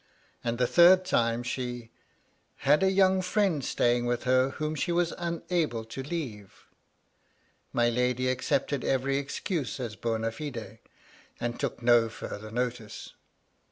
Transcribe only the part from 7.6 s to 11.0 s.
My lady accepted every excuse as bona fide,